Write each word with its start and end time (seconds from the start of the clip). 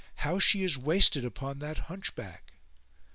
how 0.25 0.39
she 0.39 0.63
is 0.63 0.79
wasted 0.79 1.23
upon 1.23 1.59
that 1.59 1.77
Hunchback!" 1.77 2.53